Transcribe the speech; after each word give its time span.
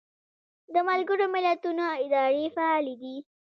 د 0.73 0.75
ملګرو 0.89 1.25
ملتونو 1.35 1.85
ادارې 2.03 2.45
فعالې 2.55 2.95
دي 3.01 3.15